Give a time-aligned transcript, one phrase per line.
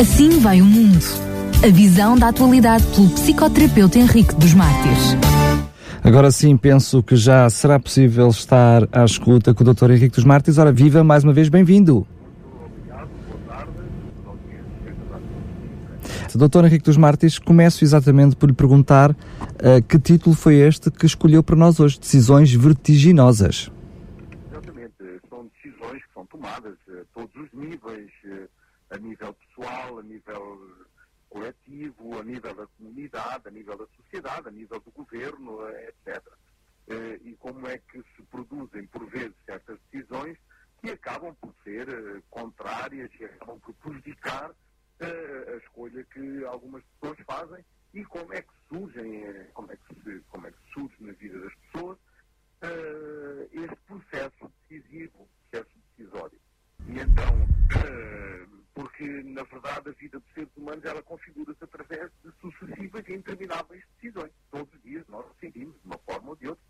[0.00, 1.04] Assim vai o mundo.
[1.60, 5.16] A visão da atualidade pelo psicoterapeuta Henrique dos Mártires.
[6.04, 9.90] Agora sim, penso que já será possível estar à escuta com o Dr.
[9.90, 10.56] Henrique dos Mártires.
[10.56, 12.06] Ora, viva, mais uma vez, bem-vindo.
[16.32, 16.64] Dr.
[16.66, 21.42] Henrique dos Mártires, começo exatamente por lhe perguntar uh, que título foi este que escolheu
[21.42, 23.68] para nós hoje, Decisões Vertiginosas.
[24.52, 24.94] Exatamente,
[25.28, 28.12] são decisões que são tomadas a todos os níveis,
[28.92, 30.86] a nível pessoal, a nível
[31.28, 36.22] coletivo, a nível da comunidade, a nível da sociedade, a nível do governo, etc.
[37.22, 40.38] E como é que se produzem, por vezes, certas decisões
[40.80, 41.86] que acabam por ser
[42.30, 44.54] contrárias e acabam por prejudicar
[45.00, 50.20] a escolha que algumas pessoas fazem e como é que surgem, como é que, se,
[50.28, 51.98] como é que surge na vida das pessoas
[53.52, 56.40] este processo decisivo, processo decisório.
[56.86, 57.48] E então,
[58.78, 63.82] porque na verdade a vida dos seres humanos ela configura-se através de sucessivas e intermináveis
[64.00, 64.30] decisões.
[64.52, 66.64] Todos os dias nós decidimos de uma forma ou de outra.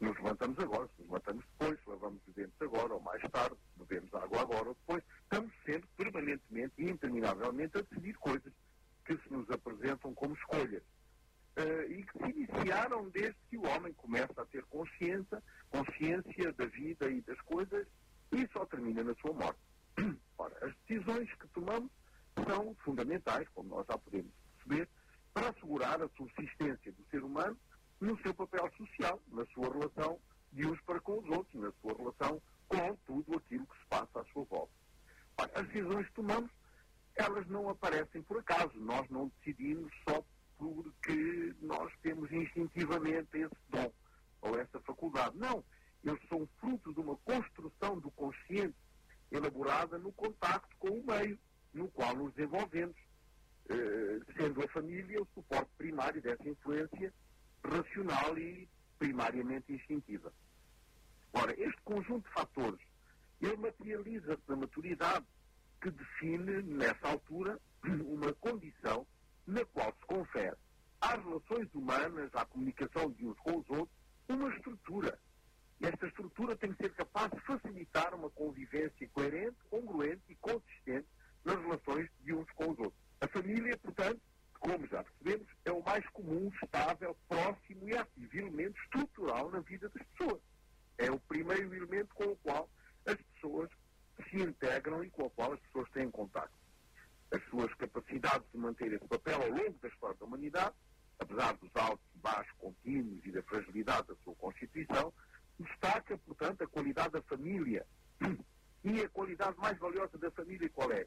[0.00, 4.40] Nos levantamos agora, nos levantamos depois, lavamos os dentes agora ou mais tarde, bebemos água
[4.40, 5.04] agora ou depois.
[5.22, 8.52] Estamos sempre permanentemente e interminavelmente a decidir coisas
[9.04, 10.82] que se nos apresentam como escolhas.
[11.56, 16.66] Uh, e que se iniciaram desde que o homem começa a ter consciência, consciência da
[16.66, 17.86] vida e das coisas
[18.32, 19.60] e só termina na sua morte.
[20.38, 21.90] Ora, as decisões que tomamos
[22.46, 24.88] são fundamentais, como nós já podemos perceber,
[25.32, 27.56] para assegurar a subsistência do ser humano
[28.00, 30.18] no seu papel social, na sua relação
[30.52, 34.20] de uns para com os outros, na sua relação com tudo aquilo que se passa
[34.20, 34.72] à sua volta.
[35.38, 36.50] Ora, as decisões que tomamos,
[37.14, 38.78] elas não aparecem por acaso.
[38.78, 40.24] Nós não decidimos só
[40.58, 43.92] porque nós temos instintivamente esse dom
[44.40, 45.36] ou essa faculdade.
[45.36, 45.64] Não.
[46.02, 48.76] Eles são fruto de uma construção do consciente
[49.36, 51.38] elaborada no contacto com o meio
[51.72, 52.96] no qual nos desenvolvemos,
[53.68, 57.12] eh, sendo a família o suporte primário dessa influência
[57.62, 60.32] racional e primariamente instintiva.
[61.32, 62.80] Ora, este conjunto de fatores,
[63.40, 65.26] ele materializa-se na maturidade
[65.82, 69.06] que define, nessa altura, uma condição
[69.46, 70.56] na qual se confere
[71.00, 73.96] às relações humanas, à comunicação de uns com os outros,
[74.28, 75.18] uma estrutura.
[75.80, 81.06] Esta estrutura tem que ser capaz de facilitar uma convivência coerente, congruente e consistente
[81.44, 83.00] nas relações de uns com os outros.
[83.20, 84.20] A família, portanto,
[84.58, 89.88] como já percebemos, é o mais comum, estável, próximo e ativo elemento estrutural na vida
[89.90, 90.40] das pessoas.
[90.98, 92.68] É o primeiro elemento com o qual
[93.06, 93.70] as pessoas
[94.28, 96.52] se integram e com o qual as pessoas têm contato.
[97.30, 100.74] As suas capacidades de manter esse papel ao longo da história da humanidade,
[101.18, 105.12] apesar dos altos e baixos contínuos e da fragilidade da sua constituição,
[105.58, 107.86] destaca, portanto, a qualidade da família.
[108.84, 111.04] E a qualidade mais valiosa da família qual é?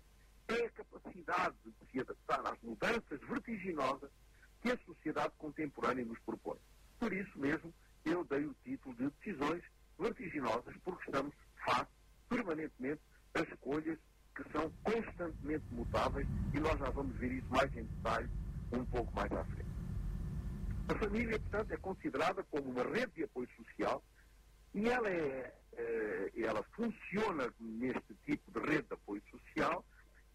[0.49, 4.11] É a capacidade de se adaptar às mudanças vertiginosas
[4.59, 6.57] que a sociedade contemporânea nos propõe.
[6.99, 7.73] Por isso mesmo,
[8.03, 9.63] eu dei o título de Decisões
[9.97, 11.33] Vertiginosas, porque estamos
[11.65, 11.91] face
[12.27, 13.01] permanentemente
[13.33, 13.97] a escolhas
[14.35, 18.29] que são constantemente mutáveis e nós já vamos ver isso mais em detalhe
[18.73, 19.69] um pouco mais à frente.
[20.89, 24.03] A família, portanto, é considerada como uma rede de apoio social
[24.79, 29.85] e ela, é, é, ela funciona neste tipo de rede de apoio social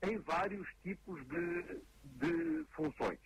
[0.02, 3.18] em vários tipos de, de funções.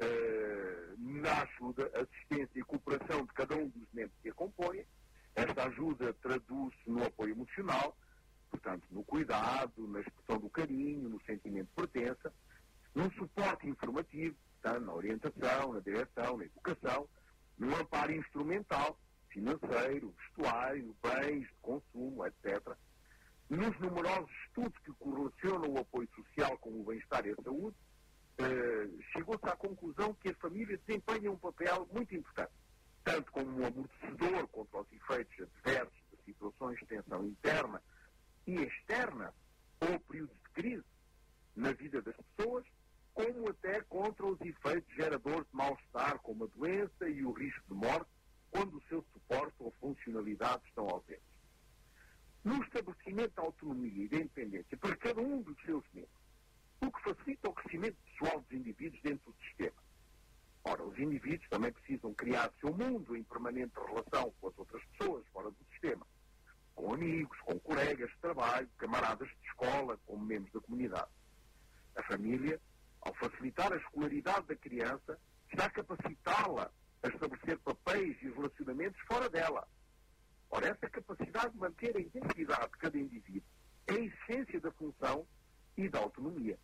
[0.00, 4.86] Uh, na ajuda, assistência e cooperação de cada um dos membros que a compõem.
[5.34, 7.94] Esta ajuda traduz-se no apoio emocional,
[8.50, 12.32] portanto, no cuidado, na expressão do carinho, no sentimento de pertença,
[12.94, 17.08] num suporte informativo, portanto, na orientação, na direção, na educação,
[17.58, 18.98] no amparo instrumental,
[19.34, 22.76] financeiro, vestuário, bens de consumo, etc.
[23.50, 27.76] Nos numerosos estudos que correlacionam o apoio social com o bem-estar e a saúde,
[28.38, 32.52] eh, chegou-se à conclusão que a família desempenha um papel muito importante,
[33.02, 37.82] tanto como um amortecedor contra os efeitos adversos de situações de tensão interna
[38.46, 39.34] e externa
[39.80, 40.84] ou períodos de crise
[41.56, 42.64] na vida das pessoas,
[43.12, 47.74] como até contra os efeitos geradores de mal-estar, como a doença e o risco de
[47.74, 48.10] morte,
[48.54, 51.26] quando o seu suporte ou funcionalidade estão ausentes.
[52.44, 56.22] No estabelecimento da autonomia e da independência para cada um dos seus membros,
[56.80, 59.76] o que facilita o crescimento pessoal dos indivíduos dentro do sistema.
[60.62, 65.26] Ora, os indivíduos também precisam criar seu mundo em permanente relação com as outras pessoas
[65.32, 66.06] fora do sistema,
[66.76, 71.10] com amigos, com colegas de trabalho, camaradas de escola, como membros da comunidade.
[71.96, 72.60] A família,
[73.00, 75.18] ao facilitar a escolaridade da criança,
[75.50, 76.70] está a capacitá-la
[77.04, 79.68] a estabelecer papéis e relacionamentos fora dela.
[80.50, 83.42] Ora, essa capacidade de manter a identidade de cada indivíduo
[83.86, 85.26] é a essência da função
[85.76, 86.58] e da autonomia.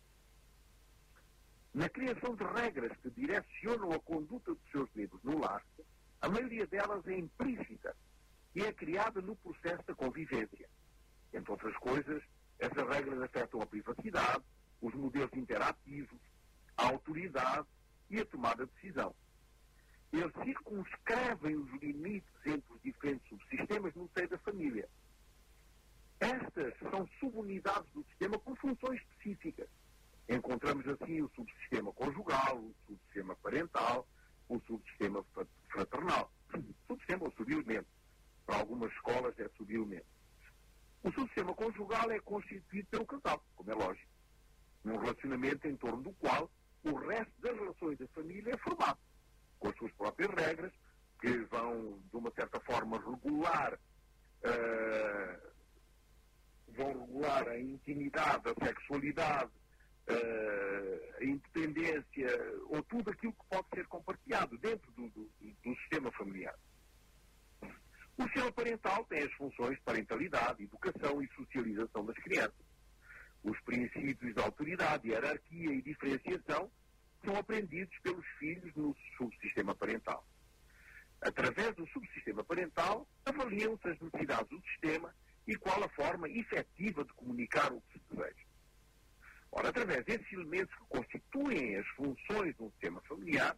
[1.73, 5.63] Na criação de regras que direcionam a conduta dos seus membros no lar,
[6.19, 7.95] a maioria delas é implícita
[8.55, 10.67] e é criada no processo da convivência.
[11.31, 12.23] Entre outras coisas,
[12.57, 14.43] essas regras afetam a privacidade,
[14.81, 16.19] os modelos interativos,
[16.75, 17.67] a autoridade
[18.09, 19.15] e a tomada de decisão.
[20.11, 24.89] Eles circunscrevem os limites entre os diferentes subsistemas no seio da família.
[26.19, 29.67] Estas são subunidades do sistema com funções específicas.
[30.29, 34.07] Encontramos assim o subsistema conjugal, o subsistema parental,
[34.47, 35.25] o subsistema
[35.69, 36.31] fraternal.
[36.87, 37.87] Subsistema ou subilemento.
[38.45, 40.05] Para algumas escolas é subilemento.
[41.03, 44.11] O subsistema conjugal é constituído pelo casal, como é lógico.
[44.83, 46.51] Num relacionamento em torno do qual
[46.83, 48.99] o resto das relações da família é formado,
[49.59, 50.71] com as suas próprias regras,
[51.19, 53.79] que vão, de uma certa forma, regular,
[54.43, 55.51] uh,
[56.69, 59.51] vão regular a intimidade, a sexualidade,
[60.09, 62.27] uh, a independência,
[62.69, 66.55] ou tudo aquilo que pode ser compartilhado dentro do, do, do sistema familiar.
[68.17, 72.71] O sistema parental tem as funções de parentalidade, educação e socialização das crianças.
[73.43, 76.69] Os princípios de autoridade, hierarquia e diferenciação
[77.23, 79.73] são aprendidos pelos filhos no subsistema.
[81.31, 85.15] Através do subsistema parental, avaliam-se as necessidades do sistema
[85.47, 88.45] e qual a forma efetiva de comunicar o que se deseja.
[89.49, 93.57] Ora, através desses elementos que constituem as funções de um sistema familiar,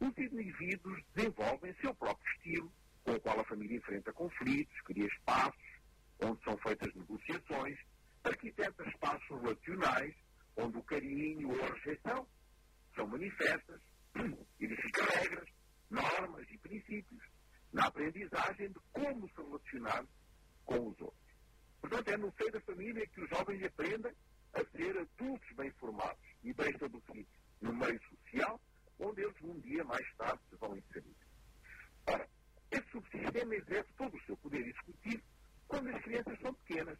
[0.00, 2.72] os indivíduos desenvolvem seu próprio estilo,
[3.04, 5.80] com o qual a família enfrenta conflitos, cria espaços
[6.22, 7.78] onde são feitas negociações,
[8.24, 10.14] arquiteta espaços relacionais
[10.56, 12.26] onde o carinho ou a rejeição
[12.94, 13.80] são manifestas,
[14.58, 15.59] edifica regras,
[15.90, 17.22] normas e princípios
[17.72, 20.06] na aprendizagem de como se relacionar
[20.64, 21.30] com os outros.
[21.80, 24.12] Portanto, é no seio da família que os jovens aprendem
[24.52, 28.60] a ser adultos bem formados e bem estabelecidos no meio social,
[28.98, 31.16] onde eles um dia mais tarde se vão inserir.
[32.06, 32.28] Ora,
[32.70, 35.22] esse subsistema exerce todo o seu poder executivo
[35.66, 36.98] quando as crianças são pequenas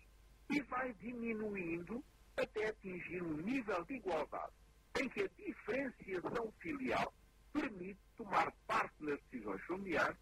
[0.49, 2.05] e vai diminuindo
[2.37, 4.53] até atingir um nível de igualdade
[5.01, 7.13] em que a diferenciação filial
[7.53, 10.19] permite tomar parte nas decisões familiares,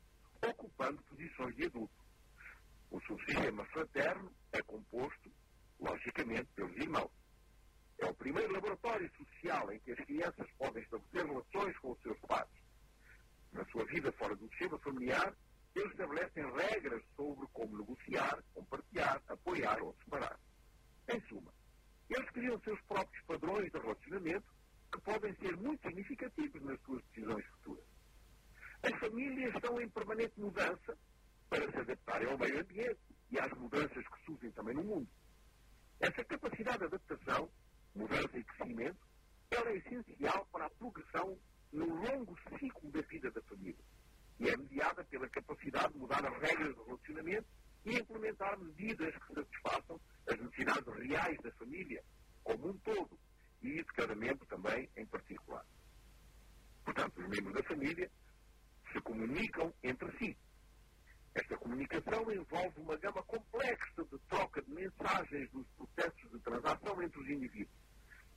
[0.47, 2.05] ocupando posições de adulto.
[2.91, 5.31] O subsistema fraterno é composto,
[5.79, 7.11] logicamente, pelos irmãos.
[7.99, 12.19] É o primeiro laboratório social em que as crianças podem estabelecer relações com os seus
[12.21, 12.49] pais.
[13.53, 15.35] Na sua vida fora do sistema familiar,
[15.75, 20.39] eles estabelecem regras sobre como negociar, compartilhar, apoiar ou separar.
[21.09, 21.53] Em suma,
[22.09, 24.58] eles criam seus próprios padrões de relacionamento
[25.09, 27.85] podem ser muito significativos nas suas decisões futuras.
[28.83, 30.99] As famílias estão em permanente mudança
[31.49, 33.01] para se adaptarem ao meio ambiente
[33.31, 35.09] e às mudanças que surgem também no mundo.
[35.99, 37.51] Essa capacidade de adaptação,
[37.95, 38.99] mudança e crescimento,
[39.51, 41.39] ela é essencial para a progressão
[41.73, 43.85] no longo ciclo da vida da família
[44.39, 47.47] e é mediada pela capacidade de mudar as regras do relacionamento
[47.87, 52.05] e implementar medidas que satisfaçam as necessidades reais da família
[52.45, 53.19] como um todo
[53.63, 55.65] e de cada membro também em particular.
[56.85, 58.11] Portanto, os membros da família
[58.93, 60.37] se comunicam entre si.
[61.35, 67.21] Esta comunicação envolve uma gama complexa de troca de mensagens nos processos de transação entre
[67.21, 67.77] os indivíduos.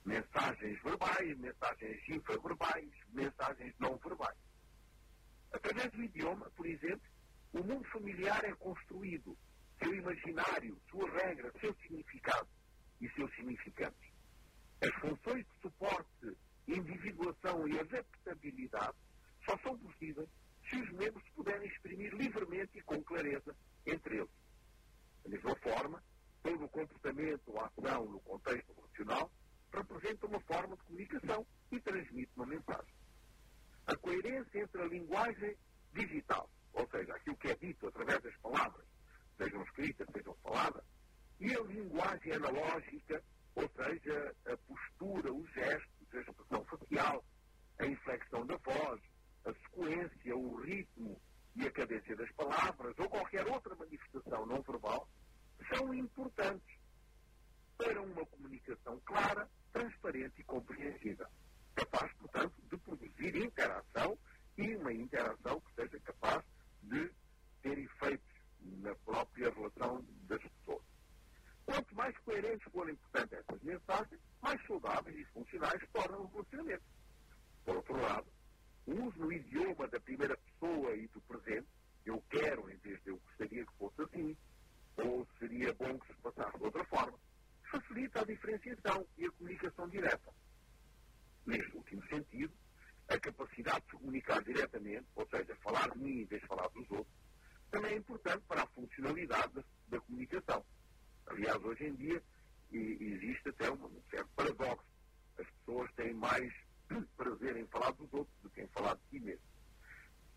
[0.06, 4.38] Mensagens verbais, mensagens infraverbais, mensagens não verbais.
[5.52, 7.08] Através do idioma, por exemplo,
[7.54, 9.38] o mundo familiar é construído,
[9.82, 12.48] seu imaginário, sua regra, seu significado
[13.00, 14.11] e seus significantes.
[14.82, 18.98] As funções de suporte, individuação e adaptabilidade
[19.46, 20.28] só são possíveis
[20.68, 24.32] se os membros puderem exprimir livremente e com clareza entre eles.
[25.24, 26.04] Da mesma forma,
[26.42, 29.32] todo o comportamento ou ação no contexto relacional
[29.72, 32.94] representa uma forma de comunicação e transmite uma mensagem.
[33.86, 35.56] A coerência entre a linguagem
[35.94, 38.86] digital, ou seja, aquilo que é dito através das palavras,
[39.38, 40.84] sejam escritas, sejam faladas,
[41.40, 43.24] e a linguagem analógica
[43.56, 47.26] ou seja, a postura, os gestos, a expressão facial,
[47.80, 49.02] a inflexão da voz,
[49.46, 51.20] a sequência, o ritmo
[51.56, 55.08] e a cadência das palavras, ou qualquer outra manifestação não verbal,
[55.74, 56.80] são importantes
[57.78, 61.28] para uma comunicação clara, transparente e compreensível.
[61.76, 64.18] Capaz, portanto, de produzir interação
[64.58, 66.44] e uma interação que seja capaz
[66.84, 67.12] de
[67.62, 68.32] ter efeitos
[68.62, 70.91] na própria relação das pessoas.
[71.66, 76.84] Quanto mais coerentes forem, essas mensagens, mais saudáveis e funcionais tornam o relacionamento.
[77.64, 78.28] Por outro lado,
[78.88, 81.68] o uso no idioma da primeira pessoa e do presente,
[82.06, 84.38] eu quero em vez de eu gostaria que fosse assim,
[84.98, 87.18] ou seria bom que se passasse de outra forma,
[87.70, 90.34] facilita a diferenciação e a comunicação direta.
[91.46, 92.54] Neste último último sentido,
[93.10, 96.90] a capacidade de comunicar diretamente, ou seja, falar de mim em vez de falar dos
[96.90, 97.16] outros,
[97.70, 100.66] também é importante para a funcionalidade da, da comunicação.
[101.28, 102.22] Aliás, hoje em dia
[102.72, 104.86] existe até um certo paradoxo.
[105.38, 106.54] As pessoas têm mais
[107.18, 109.52] prazer em falar dos outros do que em falar de si mesmo.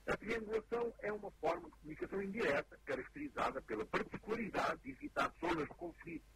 [0.06, 5.74] A triangulação é uma forma de comunicação indireta, caracterizada pela particularidade de evitar zonas de
[5.74, 6.26] conflito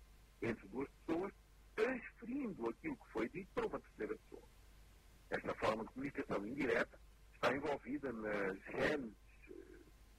[0.41, 1.33] entre duas pessoas,
[1.75, 4.49] transferindo aquilo que foi dito para uma terceira pessoa.
[5.31, 6.99] Esta forma de comunicação indireta
[7.35, 9.15] está envolvida nas genes,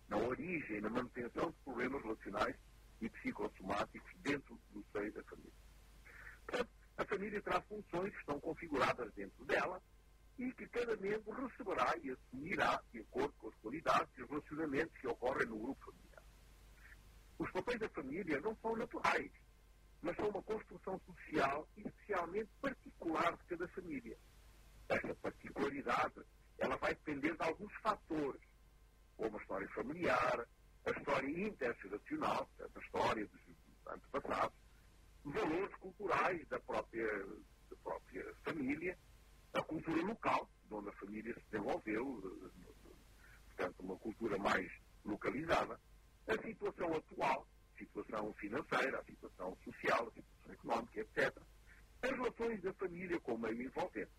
[0.07, 2.55] na origem, e na manutenção de problemas relacionais
[3.01, 5.53] e psicossomáticos dentro do seio da família.
[6.45, 9.81] Portanto, a família terá funções que estão configuradas dentro dela
[10.37, 14.97] e que cada membro receberá e assumirá de acordo com as qualidades e os relacionamentos
[14.97, 16.23] que ocorrem no grupo familiar.
[17.37, 19.31] Os papéis da família não são naturais,
[20.01, 24.17] mas são uma construção social especialmente particular de cada família.
[24.87, 26.21] Essa particularidade
[26.57, 28.41] ela vai depender de alguns fatores,
[29.17, 30.47] como a história familiar,
[30.85, 32.67] a história intergeracional, a
[33.09, 33.41] história dos
[33.87, 34.57] antepassados,
[35.25, 37.25] valores culturais da própria,
[37.69, 38.97] da própria família,
[39.53, 42.21] a cultura local, de onde a família se desenvolveu,
[43.47, 44.71] portanto, uma cultura mais
[45.03, 45.79] localizada,
[46.27, 51.35] a situação atual, a situação financeira, a situação social, a situação económica, etc.
[52.03, 54.11] As relações da família com o meio envolvente.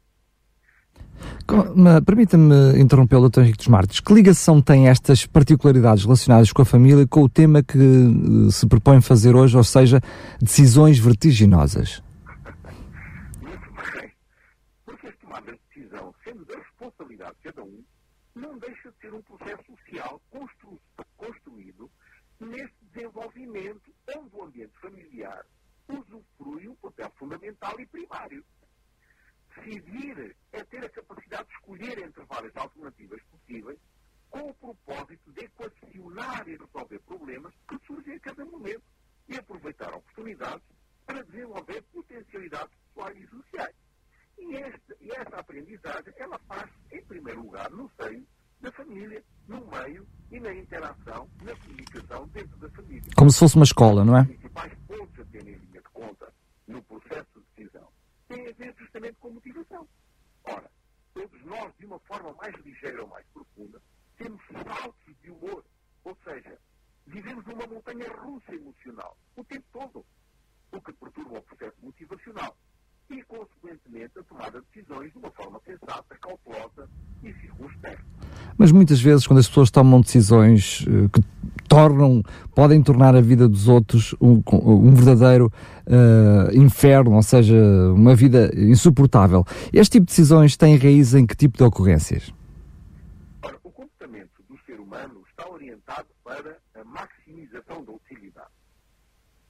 [2.05, 3.41] Permita-me interromper o Dr.
[3.41, 4.01] Henrique dos Martins.
[4.01, 8.67] Que ligação tem estas particularidades relacionadas com a família com o tema que eh, se
[8.67, 10.01] propõe fazer hoje, ou seja,
[10.41, 12.03] decisões vertiginosas?
[15.75, 17.83] Decisão, sendo da responsabilidade de cada um,
[18.35, 20.81] não deixa de ser um processo social constru
[21.17, 21.91] construído
[22.41, 25.45] neste desenvolvimento onde o ambiente familiar
[25.89, 28.45] usufrui um papel fundamental e primário.
[29.57, 33.79] Decidir é ter a capacidade de escolher entre várias alternativas possíveis
[34.31, 38.83] com o propósito de equacionar e resolver problemas que surgem a cada momento
[39.29, 40.65] e aproveitar oportunidades
[41.05, 43.75] para desenvolver potencialidades pessoais e sociais.
[44.39, 48.27] E esta, e essa aprendizagem, ela faz, em primeiro lugar, no seio
[48.61, 53.11] da família, no meio e na interação, na comunicação dentro da família.
[53.31, 54.25] Como se fosse uma escola, não é?
[54.25, 56.35] Principais pontos a terem em linha de conta
[56.67, 57.89] no processo de decisão
[58.27, 59.87] têm a ver justamente com motivação.
[60.43, 60.69] Ora,
[61.15, 63.81] todos nós, de uma forma mais ligeira ou mais profunda,
[64.19, 65.65] temos saltos de humor.
[66.03, 66.59] Ou seja,
[67.07, 70.05] vivemos numa montanha russa emocional o tempo todo,
[70.73, 72.57] o que perturba o processo motivacional
[73.11, 76.89] e, consequentemente, a tomada de decisões de uma forma sensata, cautelosa
[77.23, 78.05] e circunspecta.
[78.59, 81.21] Mas muitas vezes, quando as pessoas tomam decisões uh, que
[81.71, 82.21] tornam,
[82.53, 85.53] podem tornar a vida dos outros um, um verdadeiro
[85.87, 87.55] uh, inferno, ou seja,
[87.95, 89.45] uma vida insuportável.
[89.73, 92.35] Este tipo de decisões tem raiz em que tipo de ocorrências?
[93.41, 98.51] Ora, o comportamento do ser humano está orientado para a maximização da utilidade.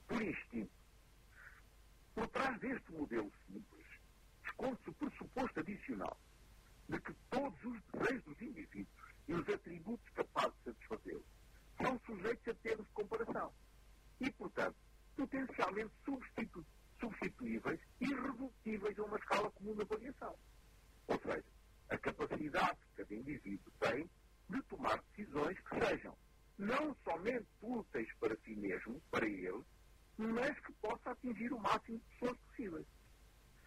[0.07, 0.69] Por instinto.
[2.13, 3.87] Por trás deste modelo simples,
[4.45, 6.15] esconde-se o pressuposto adicional
[6.87, 11.40] de que todos os desejos dos indivíduos e os atributos capazes de satisfazê-los
[11.81, 13.53] são sujeitos a termos de comparação
[14.19, 14.75] e, portanto,
[15.15, 16.65] potencialmente substitu
[16.99, 20.37] substituíveis e irredutíveis a uma escala comum de avaliação.
[21.07, 21.43] Ou seja,
[21.89, 24.09] a capacidade que cada indivíduo tem
[24.49, 26.15] de tomar decisões que sejam
[26.57, 29.63] não somente úteis para si mesmo, para ele,
[30.17, 32.87] mas que possa atingir o máximo de pessoas possíveis.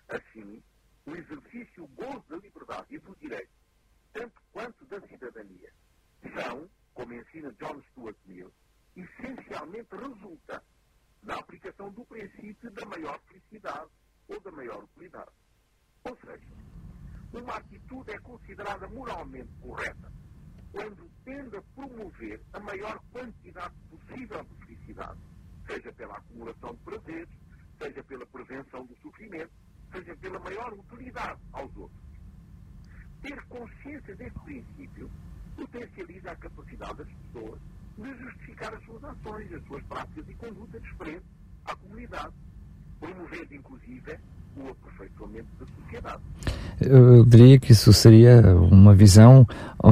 [0.09, 0.63] Assim,
[1.07, 3.51] o exercício, o gozo da liberdade e do direito,
[4.13, 5.73] tanto quanto da cidadania,
[6.35, 8.53] são, como ensina John Stuart Mill,
[8.97, 10.63] essencialmente resulta
[11.23, 13.91] da aplicação do princípio da maior felicidade
[14.29, 15.31] ou da maior utilidade.
[16.05, 16.47] Ou seja,
[17.33, 20.13] uma atitude é considerada moralmente correta
[20.71, 25.21] quando tende a promover a maior quantidade possível de felicidade,
[25.67, 27.29] seja pela acumulação de prazeres,
[27.79, 29.53] seja pela prevenção do sofrimento,
[29.93, 32.05] seja pela maior utilidade aos outros.
[33.23, 35.11] Ter consciência desse princípio
[35.57, 37.59] potencializa a capacidade das pessoas
[37.99, 41.23] de justificar as suas ações, as suas práticas e condutas frente
[41.67, 42.33] à comunidade,
[43.01, 44.19] promovendo, inclusive,
[44.57, 46.23] o aperfeiçoamento da sociedade.
[46.81, 49.47] Eu diria que isso seria uma visão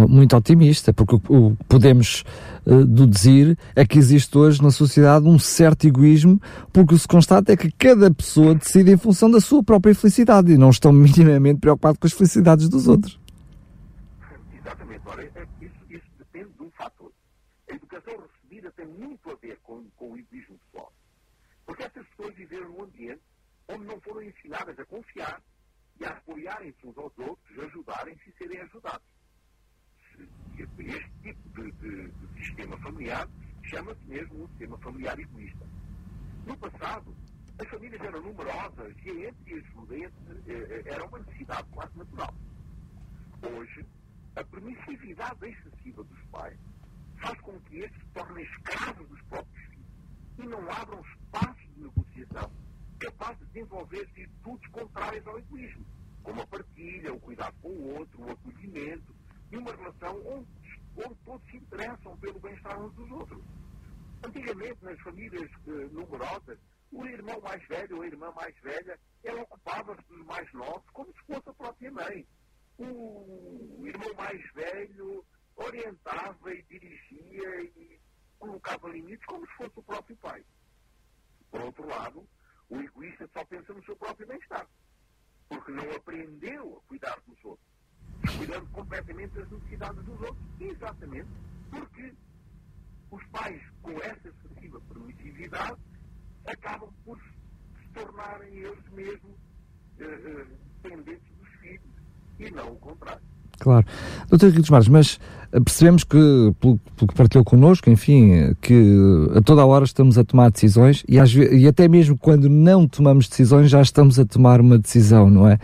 [0.09, 2.25] muito otimista, porque o podemos
[2.67, 6.41] uh, deduzir é que existe hoje na sociedade um certo egoísmo,
[6.73, 9.95] porque o que se constata é que cada pessoa decide em função da sua própria
[9.95, 13.19] felicidade e não estão minimamente preocupados com as felicidades dos outros.
[14.53, 15.03] Exatamente
[15.37, 17.13] é, isso, isso depende de um fator.
[17.71, 20.93] A educação recebida tem muito a ver com, com o egoísmo pessoal.
[21.65, 23.23] Porque essas pessoas viveram num ambiente
[23.69, 25.41] onde não foram ensinadas a confiar
[26.01, 29.07] e a apoiar apoiarem-se uns aos outros, ajudarem-se e serem ajudados.
[30.59, 33.29] Este tipo de, de, de sistema familiar
[33.63, 35.67] chama-se mesmo um sistema familiar egoísta.
[36.45, 37.15] No passado,
[37.59, 42.35] as famílias eram numerosas e a entre ajuda eh, era uma necessidade quase natural.
[43.43, 43.87] Hoje,
[44.35, 46.59] a permissividade excessiva dos pais
[47.83, 49.87] estes se tornem escravos dos próprios filhos
[50.39, 52.51] e não abram espaços de negociação
[53.03, 55.85] capazes de desenvolver virtudes contrárias ao egoísmo,
[56.23, 59.15] como a partilha, o cuidado com o outro, o acolhimento
[59.51, 60.49] e uma relação onde,
[60.97, 63.43] onde todos se interessam pelo bem-estar uns dos outros.
[64.25, 66.59] Antigamente, nas famílias uh, numerosas,
[66.93, 71.13] o irmão mais velho ou a irmã mais velha, ela ocupava-se dos mais novos como
[71.13, 72.27] se fosse a própria mãe.
[72.79, 75.25] O irmão mais velho
[75.57, 78.01] orientava e dirigia e
[78.39, 80.45] colocava limites como se fosse o próprio pai.
[81.51, 82.29] Por outro lado,
[82.69, 84.67] o egoísta só pensa no seu próprio bem-estar,
[85.49, 87.69] porque não aprendeu a cuidar dos outros,
[88.37, 91.29] cuidando completamente das necessidades dos outros, exatamente
[91.71, 92.15] porque
[93.11, 95.81] os pais, com essa excessiva permissividade,
[96.47, 99.37] acabam por se tornarem eles mesmos
[99.99, 101.93] uh, uh, dependentes dos filhos
[102.39, 103.32] e não o contrário.
[103.63, 103.87] Claro.
[104.29, 105.21] Doutor Henrique dos Mares, mas
[105.65, 106.19] percebemos que,
[106.59, 111.05] pelo, pelo, que partilhou connosco, enfim, que a toda a hora estamos a tomar decisões
[111.09, 115.31] e, às, e até mesmo quando não tomamos decisões já estamos a tomar uma decisão,
[115.31, 115.59] não é?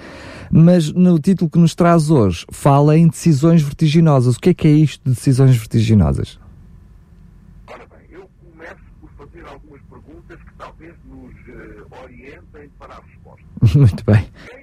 [0.48, 4.36] Mas no título que nos traz hoje, fala em decisões vertiginosas.
[4.36, 6.38] O que é que é isto de decisões vertiginosas?
[13.74, 14.24] Muito bem.
[14.24, 14.57] Quem não foi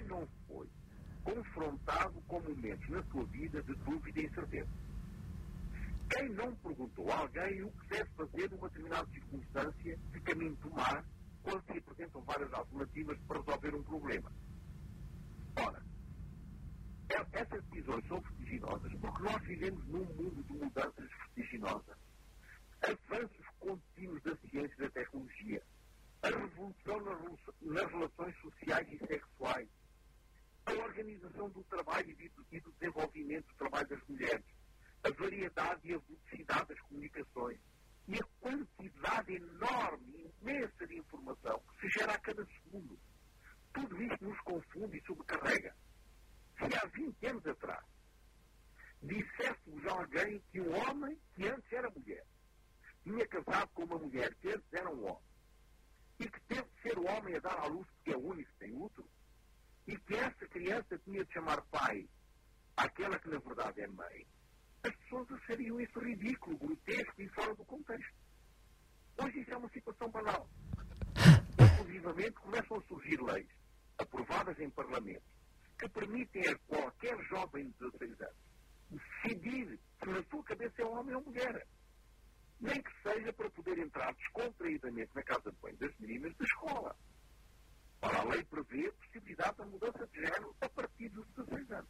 [2.95, 4.69] na sua vida de dúvida e incerteza?
[6.09, 11.03] Quem não perguntou a alguém o que deve fazer numa determinada circunstância, que caminho tomar,
[11.43, 14.31] quando se apresentam várias alternativas para resolver um problema?
[15.57, 15.83] Ora,
[17.09, 21.97] é, essas decisões são vertiginosas porque nós vivemos num mundo de mudanças vertiginosas.
[22.81, 25.61] Avanços contínuos da ciência e da tecnologia
[26.25, 26.99] a revolução
[27.61, 29.67] nas relações sociais e sexuais,
[30.65, 34.45] a organização do trabalho e do desenvolvimento do trabalho das mulheres,
[35.03, 37.59] a variedade e a velocidade das comunicações
[38.07, 42.99] e a quantidade enorme, imensa de informação que se gera a cada segundo.
[43.73, 45.75] Tudo isto nos confunde e sobrecarrega.
[46.57, 47.85] Se há 20 anos atrás
[49.01, 52.25] disséssemos a alguém que um homem que antes era mulher
[53.03, 55.23] tinha casado com uma mulher que antes era um homem
[56.19, 58.49] e que teve de ser o homem a dar à luz porque é o único
[58.53, 59.07] que tem útero,
[59.85, 62.09] e que essa criança tinha de chamar pai
[62.75, 64.25] àquela que na verdade é mãe,
[64.83, 68.15] as pessoas achariam isso ridículo, grotesco e fora do contexto.
[69.21, 70.49] Hoje isso é uma situação banal.
[71.59, 73.47] Inclusivamente começam a surgir leis,
[73.97, 75.23] aprovadas em Parlamento,
[75.77, 78.45] que permitem a qualquer jovem de 16 anos
[78.89, 81.67] decidir se na sua cabeça é homem ou mulher
[82.59, 83.33] nem que seja
[84.13, 86.95] descontraídamente na casa de banho das meninas da escola.
[88.01, 91.89] Ora, a lei prevê a possibilidade da mudança de género a partir dos 16 anos.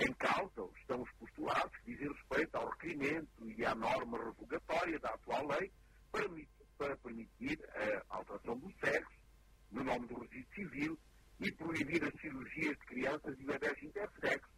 [0.00, 5.10] Em causa estão os postulados que dizem respeito ao requerimento e à norma revogatória da
[5.10, 5.72] atual lei
[6.10, 7.58] para, permitir
[8.10, 9.20] a alteração do sexo,
[9.70, 10.98] no nome do registro civil,
[11.40, 14.50] e proibir as cirurgias de crianças e bebés intersexo,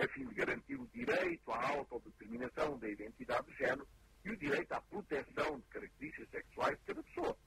[0.00, 3.86] a fim de garantir o direito à autodeterminação da identidade de género
[4.26, 7.38] e o direito à proteção de características sexuais de cada pessoa.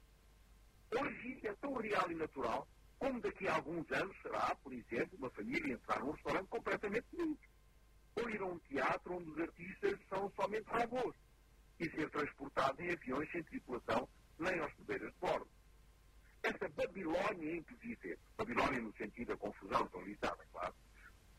[0.97, 5.29] Hoje é tão real e natural como daqui a alguns anos será, por exemplo, uma
[5.31, 7.39] família entrar num restaurante completamente nudo.
[8.15, 11.15] Ou ir a um teatro onde os artistas são somente robôs
[11.79, 15.49] e ser transportados em aviões sem tripulação nem hospedeiras de bordo.
[16.43, 20.75] Esta Babilónia invisível, Babilónia no sentido da confusão generalizada, claro,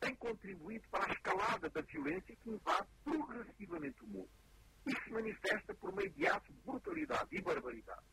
[0.01, 4.40] tem contribuído para a escalada da violência que invade progressivamente o mundo
[4.85, 8.05] se manifesta por meio de atos de brutalidade e barbaridade,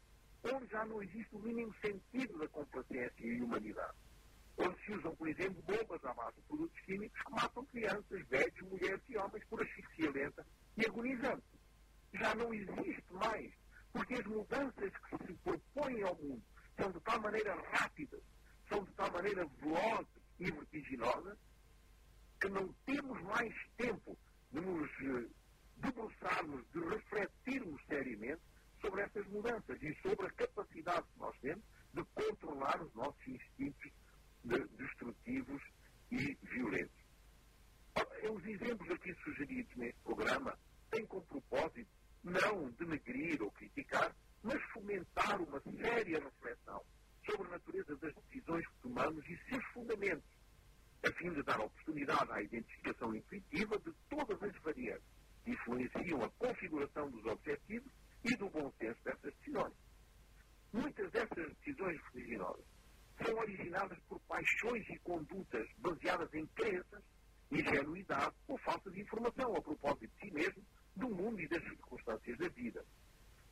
[0.44, 3.98] onde já não existe o mínimo sentido da complacência e humanidade.
[4.58, 8.62] Onde se usam, por exemplo, bombas à base de produtos químicos que matam crianças, velhos,
[8.62, 11.46] mulheres e homens por asfixia lenta e agonizante.
[12.14, 13.54] Já não existe mais,
[13.94, 16.44] porque as mudanças que se propõem ao mundo
[16.76, 18.22] são de tal maneira rápidas,
[18.68, 20.08] são de tal maneira velozes
[20.40, 21.38] e vertiginosas,
[22.42, 24.18] que não temos mais tempo
[24.52, 25.30] de nos eh,
[25.78, 28.42] debruçarmos, de refletirmos seriamente
[28.82, 31.64] sobre essas mudanças e sobre a capacidade que nós temos
[31.94, 33.92] de controlar os nossos instintos
[34.44, 35.62] de, destrutivos
[36.12, 37.08] e violentos.
[38.32, 40.58] Os exemplos aqui sugeridos neste programa
[40.92, 41.90] têm como propósito
[42.24, 46.84] não denegrir ou criticar, mas fomentar uma séria reflexão
[47.26, 50.38] sobre a natureza das decisões que tomamos e seus fundamentos.
[51.04, 55.17] a fim de dar oportunidade à identificação intuitiva de todas as variantes
[55.48, 57.92] influenciam a configuração dos objetivos
[58.24, 59.74] e do bom senso dessas decisões.
[60.74, 62.66] Muitas dessas decisões vertiginosas
[63.24, 67.04] são originadas por paixões e condutas baseadas em crenças,
[67.52, 70.64] ingenuidade ou falta de informação a propósito de si mesmo,
[70.96, 72.86] do mundo e das circunstâncias da vida.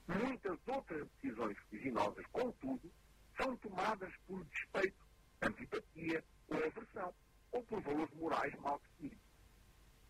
[0.08, 2.92] Muitas outras decisões vertiginosas, contudo,
[3.38, 5.04] são tomadas por despeito,
[5.42, 7.14] antipatia ou aversão,
[7.52, 9.25] ou por valores morais mal definidos.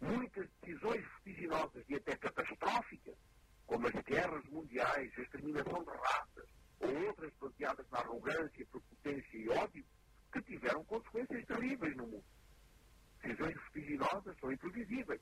[0.02, 3.16] Muitas decisões vertiginosas e até catastróficas,
[3.66, 9.50] como as guerras mundiais, a exterminação de raças, ou outras baseadas na arrogância, prepotência e
[9.50, 9.86] ódio,
[10.32, 12.26] que tiveram consequências terríveis no mundo.
[13.22, 15.22] Decisões vertiginosas são imprevisíveis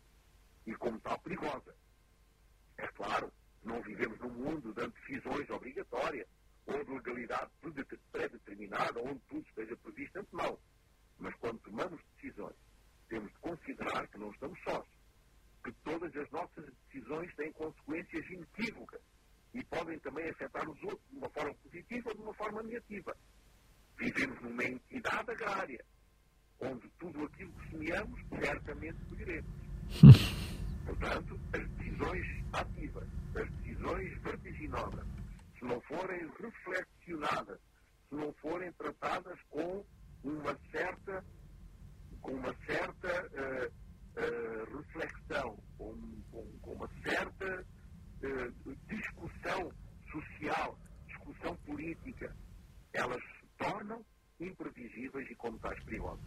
[0.65, 1.75] e, como tal, perigosas.
[2.77, 3.31] É claro,
[3.63, 6.27] não vivemos num mundo de decisões obrigatórias
[6.65, 7.51] ou de legalidade
[8.11, 10.59] pré-determinada, onde tudo esteja previsto antemão.
[11.19, 12.55] Mas quando tomamos decisões,
[13.09, 14.85] temos de considerar que não estamos sós,
[15.63, 19.01] que todas as nossas decisões têm consequências inequívocas
[19.53, 23.15] e podem também afetar os outros de uma forma positiva ou de uma forma negativa.
[23.97, 25.85] Vivemos numa entidade agrária,
[26.59, 29.51] onde tudo aquilo que semeamos certamente colheremos.
[30.85, 35.05] Portanto, as decisões ativas, as decisões vertiginosas,
[35.57, 37.59] se não forem reflexionadas,
[38.09, 39.83] se não forem tratadas com
[40.23, 41.23] uma certa,
[42.21, 43.71] com uma certa uh,
[44.19, 45.95] uh, reflexão, com,
[46.31, 49.71] com, com, uma certa uh, discussão
[50.11, 52.35] social, discussão política,
[52.91, 54.05] elas se tornam
[54.39, 56.25] imprevisíveis e como tais perigosas.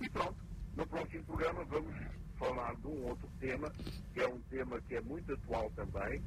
[0.00, 0.38] E pronto,
[0.76, 1.94] no próximo programa vamos
[2.38, 3.72] falar de um outro tema,
[4.14, 6.20] que é um tema que é muito atual também,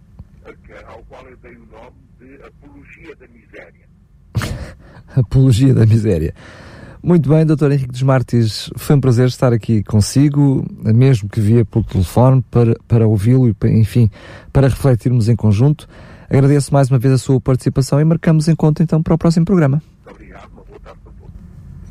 [0.87, 3.89] ao qual eu dei o nome de Apologia da Miséria.
[5.15, 6.33] Apologia da Miséria.
[7.03, 7.71] Muito bem, Dr.
[7.71, 12.75] Henrique dos Martins, foi um prazer estar aqui consigo, mesmo que via pelo telefone, para,
[12.87, 14.09] para ouvi-lo e, enfim,
[14.53, 15.87] para refletirmos em conjunto.
[16.29, 19.81] Agradeço mais uma vez a sua participação e marcamos encontro então para o próximo programa.
[20.07, 21.33] Obrigado, uma boa tarde para todos.